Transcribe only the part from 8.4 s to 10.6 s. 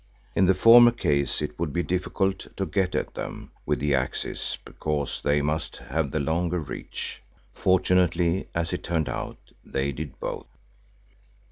as it turned out, they did both.